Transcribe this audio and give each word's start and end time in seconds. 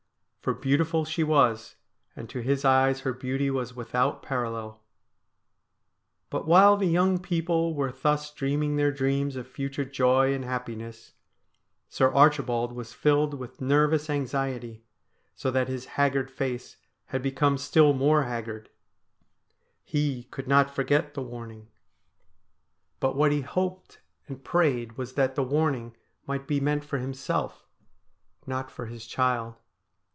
For 0.43 0.55
beautiful 0.55 1.05
she 1.05 1.23
was, 1.23 1.75
and 2.15 2.27
to 2.31 2.39
his 2.39 2.65
eyes 2.65 3.01
her 3.01 3.13
beauty 3.13 3.51
was 3.51 3.75
without 3.75 4.23
parallel. 4.23 4.81
But 6.31 6.47
while 6.47 6.77
the 6.77 6.87
young 6.87 7.19
people 7.19 7.75
were 7.75 7.91
thus 7.91 8.33
dreaming 8.33 8.75
their 8.75 8.91
dreams 8.91 9.35
of 9.35 9.47
future 9.47 9.85
joy 9.85 10.33
and 10.33 10.43
happiness, 10.43 11.13
Sir 11.89 12.11
Archibald 12.11 12.73
was 12.73 12.91
filled 12.91 13.35
with 13.35 13.61
nervous 13.61 14.09
anxiety, 14.09 14.83
so 15.35 15.51
that 15.51 15.67
his 15.67 15.85
haggard 15.93 16.31
face 16.31 16.77
had 17.09 17.21
become 17.21 17.59
still 17.59 17.93
more 17.93 18.23
haggard 18.23 18.71
He 19.83 20.23
could 20.31 20.47
not 20.47 20.73
forget 20.73 21.13
the 21.13 21.21
warning; 21.21 21.67
but 22.99 23.09
THE 23.09 23.13
PIPER 23.13 23.13
OF 23.13 23.13
CULLODEN 23.13 23.13
65 23.19 23.19
what 23.19 23.31
he 23.55 23.69
hoped 23.69 23.99
and 24.27 24.43
prayed 24.43 24.97
was 24.97 25.13
that 25.13 25.35
the 25.35 25.43
warning 25.43 25.95
might 26.25 26.49
he 26.49 26.59
meant 26.59 26.83
for 26.83 26.97
himself, 26.97 27.67
not 28.47 28.71
for 28.71 28.87
his 28.87 29.05
child. 29.05 29.55